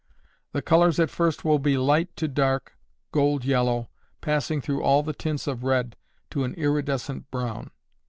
The 0.53 0.63
colors 0.63 0.99
at 0.99 1.11
first 1.11 1.45
will 1.45 1.59
be 1.59 1.77
light 1.77 2.15
to 2.15 2.27
dark, 2.27 2.75
gold 3.11 3.45
yellow, 3.45 3.87
passing 4.19 4.59
through 4.59 4.81
all 4.81 5.03
the 5.03 5.13
tints 5.13 5.45
of 5.45 5.63
red 5.63 5.95
to 6.31 6.43
an 6.43 6.55
irridescent 6.55 7.29
brown. 7.29 7.69